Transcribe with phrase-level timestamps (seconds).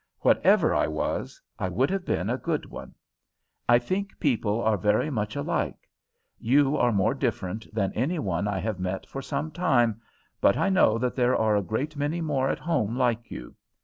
[0.21, 2.95] Whatever I was, I would have been a good one.
[3.69, 5.87] I think people are very much alike.
[6.39, 10.01] You are more different than any one I have met for some time,
[10.41, 13.55] but I know that there are a great many more at home like you.